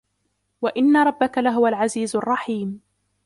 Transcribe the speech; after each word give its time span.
وإن 0.61 0.97
ربك 0.97 1.37
لهو 1.37 1.67
العزيز 1.67 2.15
الرحيم 2.15 2.81